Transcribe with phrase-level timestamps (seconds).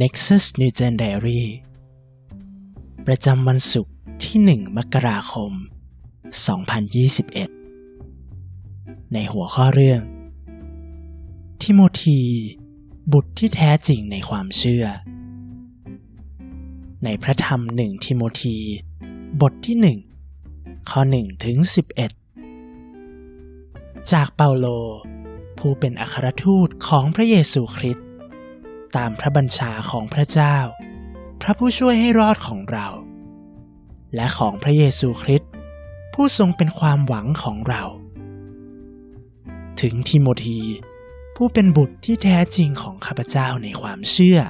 [0.00, 1.42] Nexus New Gen Diary
[3.06, 3.94] ประจำวันศุกร์
[4.24, 5.52] ที่ 1 มกราคม
[8.32, 10.02] 2021 ในหัวข้อเรื่อง
[11.62, 12.20] ทิโมธี
[13.12, 14.84] บุตรที่แท้จริงในความเชื่อ
[17.04, 18.56] ในพระธรรมหนึ่งทิโมธี
[19.40, 19.76] บทที่
[20.40, 21.56] 1 ข้อ 1 ถึง
[22.44, 24.66] 11 จากเปาโล
[25.58, 28.03] ผู้เป็นอัครทูตของพระเยซูคริสต
[28.96, 30.56] ตามพระบัญชาของพระเจ้า
[31.42, 32.86] พระผู้ช่วยให้รอดของเรา
[34.14, 35.50] และของพระเยซูคริสต์
[36.14, 37.82] ผู้ทรงเป็นความหวังของเรา
[39.80, 40.60] ถึงทิโมธี
[41.36, 44.40] ผู้เป็นบุตรที่แท้จริงของข้าพเจ้าในความเชื่อ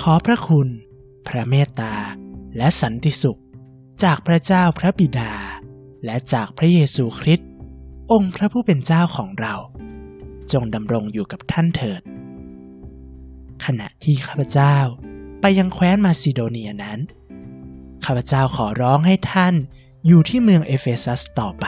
[0.00, 0.68] ขอพระคุณ
[1.26, 1.94] พระเมตตา
[2.56, 3.40] และสันติสุข
[4.04, 5.32] จากพระเจ้าพระบิดา
[6.04, 7.48] และจากพระเยซูคริสต์
[8.12, 9.54] องค์พระผู้เป็นเจ้าของเรา
[10.52, 12.02] จงดำรงอยู่กับท่านเถิด
[13.64, 14.76] ขณะที่ข้าพเจ้า
[15.40, 17.00] ไปยังแคว้นมาซิโดเนียนั้น
[18.04, 19.54] ข้าพเจ้าขอร้องให้ท่าน
[20.06, 21.66] อยู่ที่เมืองเอเฟซัสต่อไป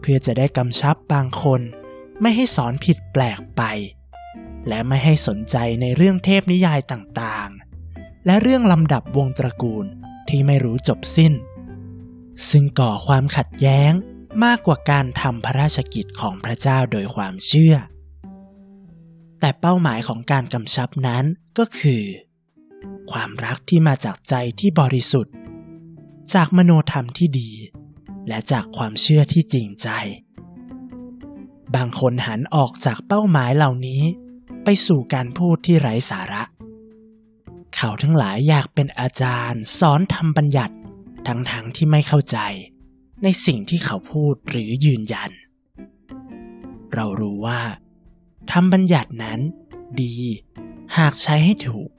[0.00, 1.60] เพื่อจะได้กำชับบางคน
[2.20, 3.62] ไม่ให้สอนผิดแปลกไป
[4.68, 9.86] และไม่ให้สนใจในเรื่องเทพนิยายต่างๆ และเรื่องลำดับวงตระกูล
[10.28, 11.32] ที่ไม่รู้จบสิ้น
[12.50, 13.92] ซึ่งก่อความขัดแย้ง
[14.44, 17.74] มากกว่าการทำพระราชกิจของพระเจ้าโดยความเชื่อ
[19.40, 21.24] แต่เป้าหมายของการกำชับนั้น
[21.58, 22.02] ก็คือ
[23.10, 25.34] ความรักที่มาจากใจที่บริสุทธิ์
[26.34, 27.50] จากมโนธรรมที่ดี
[28.28, 29.88] และจากความเชื่อที่จริงใจ
[31.74, 34.02] บางคนหันออกจากเป้าหมายเหล่านี้
[34.64, 36.42] ไปสู่การพูดที่ไร้สาระ
[37.74, 40.74] เขาทั้งหลายอยากเป็นอาจารย์สอนทำบัญญัติ
[41.26, 42.38] ทั้งๆทที่ไม่เข้าใจ
[43.22, 45.30] ในสิ่งที่เขาพูดหรือยืนยัน
[46.94, 47.60] เรารู้ว่า
[48.52, 49.40] ทำบัญญัตินั้น
[50.00, 50.14] ดี
[50.96, 51.90] หากใช้ให้ถูก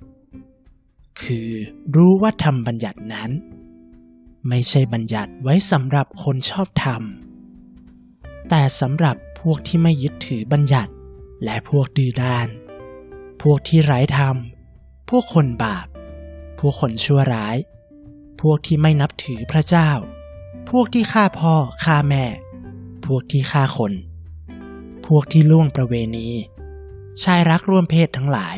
[1.21, 1.49] คือ
[1.95, 3.29] รู้ว่าทำบัญญัตินั้น
[4.47, 7.03] ไม่ใช่บัญญัติไว้สำหรับคนชอบธรรม
[8.49, 10.91] แต่สำหรับพวกที่ไม่ยึดถือบัญญัติ
[11.43, 12.47] และพวกดื้อด้าน
[13.41, 14.35] พวกที่ไร้ธรรม
[15.09, 15.87] พวกคนบาป
[16.59, 17.57] พวกคนชั่วร้าย
[18.41, 19.89] พวกที่ไม่นับถือพระเจ้า
[20.69, 22.25] พวกที่ฆ่าพ่อฆ่าแม่
[23.05, 23.93] พวกที่ฆ่าคน
[25.07, 26.29] พวกที่ล่วงประเวณี
[27.23, 28.57] ชายรักร่วมเพศทั้งหลาย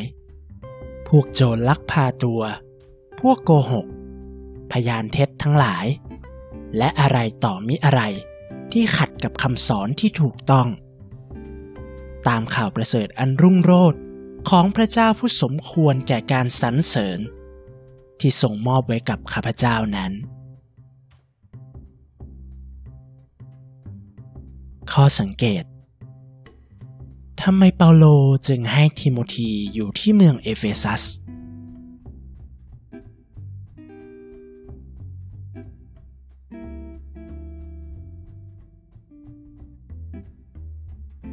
[1.08, 2.42] พวกโจรลักพาตัว
[3.20, 3.86] พวกโกหก
[4.72, 5.86] พยานเท็จทั้งหลาย
[6.78, 8.02] และอะไรต่อมิอะไร
[8.72, 10.68] ที่ขัดกับคำสอนที่ถูกต้อง
[12.28, 14.00] ตามข่าวประเสริฐอันรุ่งโรจน์
[14.48, 17.20] ของพระเจ้าผู้สมควรแก่การสรรเสริญ
[18.20, 20.12] ที่ทรงมอบไว้กับข้าพเจ้านั้น
[24.92, 25.64] ข้อสังเกต
[27.48, 28.04] ทำไมเปาโล
[28.48, 31.02] จึงให้ทิโมธีอยู่ที่เมืองเอเฟซัส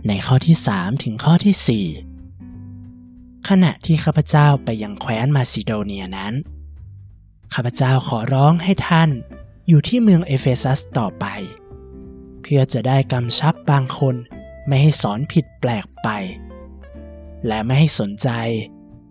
[0.08, 6.34] ในข้อที่ 3 ถึงข้อที่ 4 ขณะที่ข้าพเจ้าไปยังแคว้นมาซิโดเนียนั้น
[7.54, 9.10] ข้าพเจ้าขอร้องให้ท่าน
[9.68, 11.26] อยู่ที่เมืองเอเฟซัสต่อไป
[12.42, 14.18] เพื่อจะได้กำชับบางคน
[14.68, 16.10] ไม่ให้สอนผิดแปลกไป
[17.48, 18.30] และไม่ให้สนใจ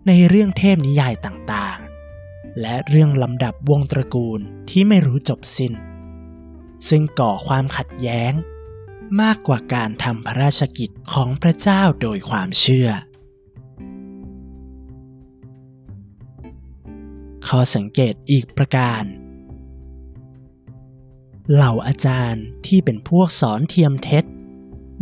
[0.07, 4.39] ในเรื่องเทพนิยายต่างๆ และเรื่องลำดับวงตระกูล
[4.69, 5.73] ที่ไม่รู้จบสิ้น
[6.89, 8.33] ซึ่งก่อความขัดแย้ง
[9.21, 12.89] มากกว่าการทำพระราชกิจของพระเจ้าโดยความเชื่อ
[17.47, 19.03] ข้อสังเกตอีกประการ
[21.53, 24.25] เหล่าอาจารย์ที่เป็นพวกสอนเทียมเท็จ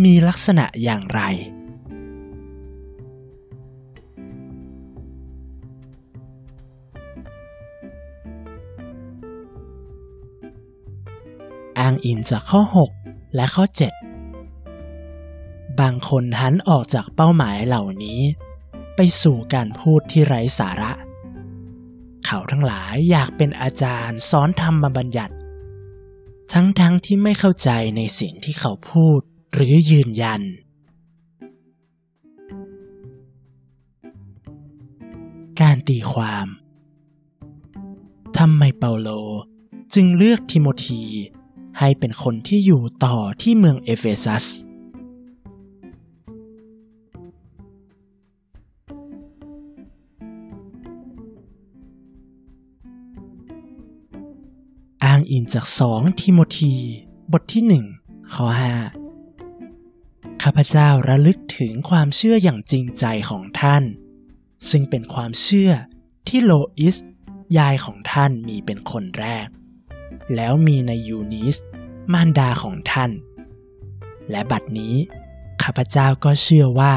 [0.05, 1.21] มีลักษณะอย่างไร
[11.79, 12.61] อ้างอิงจากข้อ
[12.99, 13.65] 6 และข้อ
[14.57, 18.21] 7 บางคนหันออกจากเป้าหมายเหล่านี้
[18.95, 20.93] ไปสู่การพูดที่ไร้สาระ
[22.25, 25.35] เขาทั้งหลายอยากเป็นอาจารย์สอนธรรมบัญญัติ
[26.53, 29.21] ทั้งๆทที่ไม่เข้าใจในสิ่งที่เขาพูด
[29.53, 30.41] หรือยืนยัน
[35.61, 36.47] การตีความ
[38.37, 39.09] ทำไมเปาโล
[39.93, 41.03] จึงเลือกทิโมธี
[41.77, 44.45] ให้เป็นคนที่อยู่ต่อที่เมืองเอเฟซัส
[55.03, 56.73] อ้างอิงจากสองทิโมธี
[57.31, 57.85] บทที่หนึ่ง
[58.33, 58.73] ข้อห้า
[60.51, 63.83] ข้าพเจ้าระลึกถึงความเชื่ออย่างจริงใจของท่าน
[64.69, 65.71] ซึ่งเป็นความเชื่อ
[66.27, 66.95] ที่โลอิส
[67.57, 69.47] ยายของท่านมีเป็นคนแรก
[70.35, 71.57] แล้วมีในยูนิส
[72.13, 73.11] มารดาของท่าน
[74.31, 74.95] และบัดนี้
[75.63, 76.95] ข้าพเจ้าก็เชื่อว่า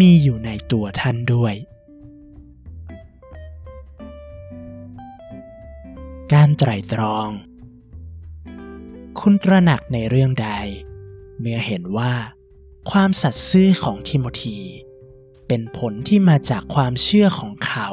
[0.00, 1.54] มีอยู่ในตัวท่านด้วย
[6.32, 7.28] การไตรตรอง
[9.20, 10.50] คุณตระหนักในเรื่องใด
[11.40, 12.12] เมื่อเห็นว่า
[12.88, 14.58] ความสัตย์ซื่อของทิโมธี
[15.46, 17.88] เป็นผลที่มาจากความเชื่อของเขา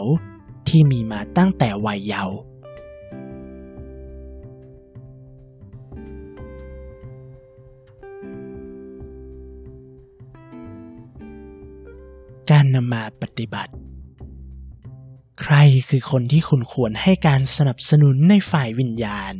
[0.68, 2.38] ที่มีมาตั้งแต่วัยเยาว์
[12.51, 13.74] การนำมาปฏิบัติ
[15.42, 15.56] ใคร
[15.90, 19.33] คือคนที่คุณควรให้การสนับสนุนในฝ่ายวิญญาณ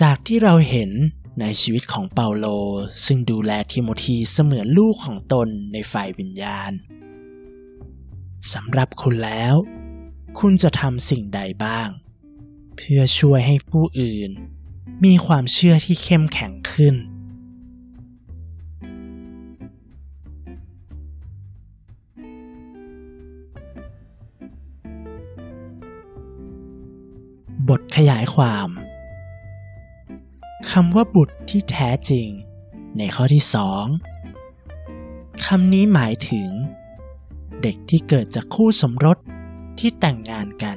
[0.00, 0.90] จากที่เราเห็น
[1.40, 2.46] ในชีวิตของเปาโล
[3.06, 6.72] ซึ่งดูแลทิโมธีเสมือนลูกของตนในฝ่ายวิญญาณ
[8.52, 9.54] สำหรับคุณแล้ว
[10.38, 11.88] คุณจะทำสิ่งใดบ้าง
[12.76, 14.30] เพื่อช่วยให้ผู้อื่น
[15.04, 16.94] มีความเชื่อที่เข้มแข็งขึ้น
[27.68, 28.68] บทขยายความ
[30.72, 32.28] คำว่าบุตรที่แท้จริง
[32.98, 33.84] ในข้อที่สอง
[35.46, 36.48] คำนี้หมายถึง
[37.62, 39.18] เด็กที่เกิดจากคู่สมรส
[39.78, 40.76] ที่แต่งงานกัน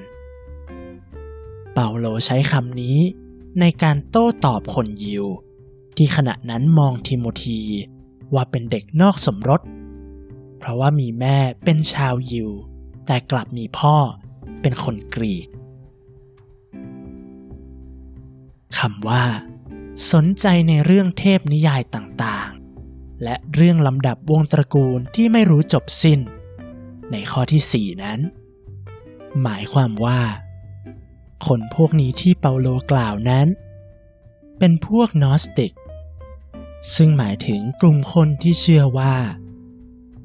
[1.74, 2.98] เปาโลใช้คำนี้
[3.60, 5.26] ในการโต้ตอบคนยิว
[5.98, 7.62] ที่ขณะนั้นมองทิโมธี
[8.34, 9.62] ว่าเป็นเด็กนอกสมรส
[10.58, 12.50] เพราะว่ามีแม่เป็นชาวยิว
[13.06, 13.96] แต่กลับมีพ่อ
[14.62, 15.48] เป็นคนกรีก
[18.78, 19.24] คำว่า
[20.12, 26.20] สนใจในเรื่องเทพนิยายต่างๆ และเรื่องลำดับวงตระกูลที่ไม่รู้จบสิ้น
[27.12, 28.20] ในข้อที่สี่นั้น
[29.44, 30.22] หมายความว่า
[31.48, 33.48] คนพวกนี้ที่เปาโลกล่าวนั้น
[34.60, 35.74] เป็นพวกนอสติก
[36.96, 39.16] ซึ่งหมายถึงกลุ่มคนที่เชื่อว่า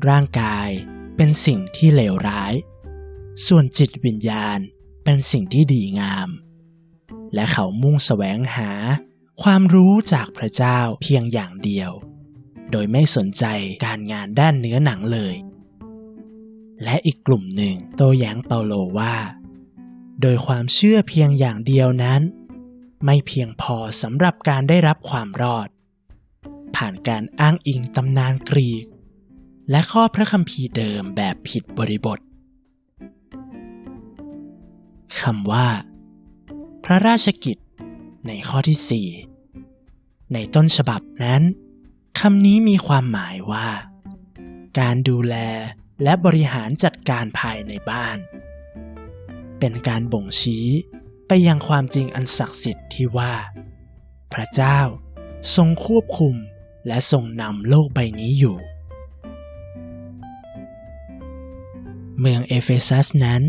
[0.09, 0.69] ร่างกาย
[1.17, 2.55] เป็นสิ่งที่เลวร้าย
[3.47, 4.59] ส่วนจิตวิญญาณ
[5.05, 6.29] เป็นสิ่งที่ดีงาม
[7.35, 8.71] และเขามุ่งแสวงหา
[9.43, 11.91] ความรู้จากพระเจ้าเพียงอย่างเดียว
[12.71, 13.44] โดยไม่สนใจ
[13.85, 15.35] การงานด้านเนื้อหนังเลย
[16.83, 19.17] และอีกกลุ่มหนึ่งโตแย้งเปาโลว่า
[20.21, 22.23] โดยความเชื่อเพียงอย่างเดียวนั้น
[23.05, 25.69] ไม่เพียงพอสำหรับการได้รับความรอด
[26.77, 28.87] ผ่านการอ้างอิงตำนานกรีก
[29.71, 32.21] และข้อพระคัมภีร์เดิมแบบผิดบริบท
[35.21, 35.69] คำว่า
[36.85, 37.59] พระราชกิจ
[38.27, 39.25] ในข้อที่4
[40.32, 41.43] ในต้นฉบับนั้น
[42.19, 43.69] คำนี้มีความหมายว่า
[44.81, 45.34] การดูแล
[46.02, 48.19] และบริหารจัดการภายในบ้าน
[49.58, 50.67] เป็นการบ่งชี้
[51.28, 53.34] ไปยังความจริงอันศักดิ์สิทธิ์ที่ว่า
[54.32, 54.81] พระเจ้า
[55.55, 56.34] ทรงควบคุม
[56.87, 58.58] และทรงนำโลกใบนี้อยู่
[62.20, 63.43] เมืองเอเฟซัสนั้น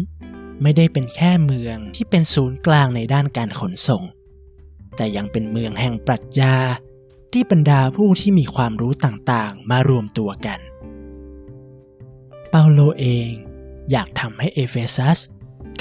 [0.62, 4.04] ไม่ได้เป็นแค่เมืองที่เป็นศูนย์กลางในด้านการขนส่ง
[4.98, 6.56] แต่ยังเป็นเมืองแห่งปรัชญา
[7.34, 10.60] ที่บรรดาผู้ที่มีความรู้ต่างๆ มารวมตัวกัน
[12.50, 13.32] เปาโลเอง
[13.92, 15.20] อยากทำให้เอเฟซัส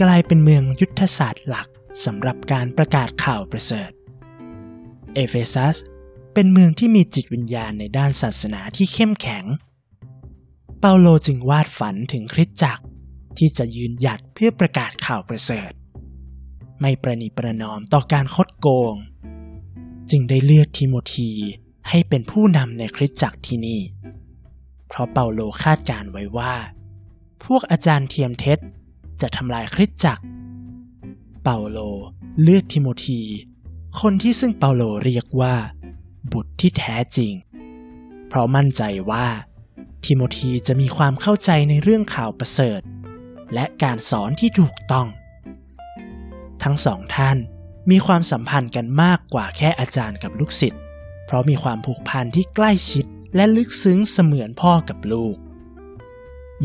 [0.03, 1.69] กลายเป็นเมืองยุทธศาสตร์หลัก
[2.05, 3.91] สำหรับการประกาศข่าวประเสริฐ
[5.15, 5.77] เอเฟซัส
[6.35, 9.45] เป็นเมืองที่มีจิตวิญญาณในด้านศาสนาที่เข้มแข็ง
[10.81, 12.85] เปาโลจึงวาดฝันถึงคริสตจักร
[13.39, 15.73] ที่จะยืนหยัดเพื่อประกาศข่าวประเสริฐ
[16.81, 18.95] ไม่ประนีประนอมต่อการคดโกง
[20.11, 21.31] จึงได้เลือกทิโมธี
[21.89, 23.81] ให้เป็นผู้นำในคริสตจักรที่นี่
[24.89, 26.55] เพราะเปาโลคาดการไว้ว่า
[27.45, 28.59] พวกอาจารย์เทียมเท็จ
[29.21, 30.25] จะทำลายคริสตจักร
[31.43, 31.79] เปาโล
[32.43, 33.21] เลือกทิโมธี
[34.01, 35.55] คนที่ซึ่งเปาโลเรียกว่า
[36.33, 37.33] บุตรที่แท้จริง
[38.29, 39.27] เพราะมั่นใจว่า
[40.05, 42.81] ทิโมธีจะมีความเข้าใจในเรื่องข่าวประเสริฐ
[43.55, 45.07] และการสอนที่ถูกต้อง
[46.63, 47.39] ทั้งสองท่าน
[47.91, 50.83] มีความสัมพันธ์กันมากกว่าแค่อาจารย์กับลูกศิษย์
[51.27, 55.37] เพราะมีความผูกพันที่ใกล้ชิดและลึกซึ้งเสมือนพ่อกับลูก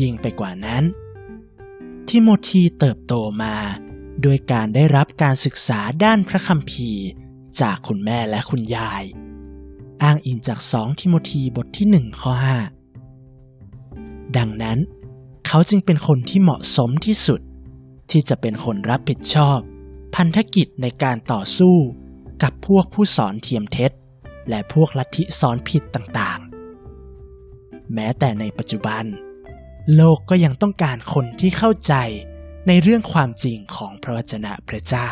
[0.00, 0.84] ยิ่งไปกว่านั้น
[2.08, 3.56] ทิโมธีเติบโตมา
[4.22, 7.04] โดยการได้รับการศึกษาด้านพระคัมภีร์
[7.60, 9.04] จากคุณแม่และคุณยาย
[10.02, 12.58] อ้างอิงจากสองทิโมธีบทที่หนึ่งข้อห้า
[14.36, 14.78] ดังนั้น
[15.46, 17.40] เขาจึงเป็นคนที่เหมาะสมที่สุด
[18.10, 19.58] ที่จะเป็นคนรับผิดชอบ
[20.14, 21.76] พันธกิจในการต่อสู้
[22.42, 23.92] กับพวกผู้สอนเทียมเท็จ
[24.48, 29.04] และพวกลัทธิสอนผิดต่างๆ แม้แต่ในปัจจุบัน
[29.94, 31.94] โลกก็ยังต้องการคนที่เข้าใจ
[32.68, 35.08] ในเรื่องความจริงของพระวจนะพระเจ้า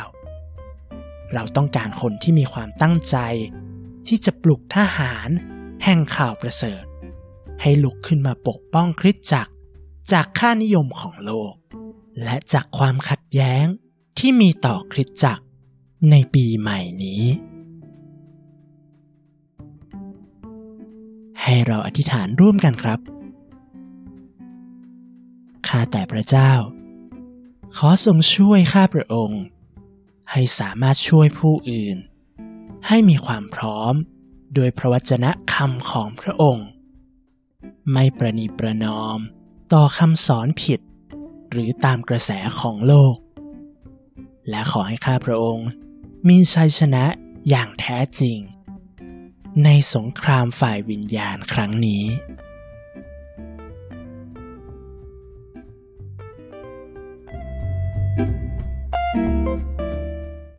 [1.35, 3.16] เราต้องการคนที่มีความตั้งใจ
[4.07, 5.28] ที่จะปลุกทหาร
[5.85, 6.85] แห่งข่าวประเสริฐ
[7.61, 9.52] ให้ลุกขึ้นมาปกป้องคริสตจักร
[10.12, 11.54] จากค่านิยมของโลก
[12.23, 13.64] และจากความขัดแย้ง
[14.25, 15.45] ที่มีต่อคริสตจักร
[16.11, 17.25] ในปีใหม่นี้
[21.43, 23.00] ให้เราอธิษฐานร่วมกันครับ
[25.67, 26.53] ข้าแต่พระเจ้า
[27.77, 29.43] ขอทรงช่วยข้าพระองค์
[30.31, 31.97] ให้สามารถช่วยผู้อื่น
[32.87, 33.95] ให้มีความพร้อม
[34.55, 36.67] โดยพระวจนะคำของพระองค์
[37.93, 39.19] ไม่ประนีประนอม
[39.73, 40.81] ต่อคำสอนผิด
[41.50, 43.17] หรือตามกระแสของโลก
[44.49, 45.68] และขอให้ข้าพระองค์
[46.28, 47.04] มีชัยชนะ
[47.49, 48.38] อย่างแท้จริง
[49.64, 52.04] ในสงครามฝ่ายวิญญาณครั้งนี้